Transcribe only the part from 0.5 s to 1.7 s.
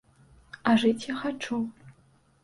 А жыць я хачу.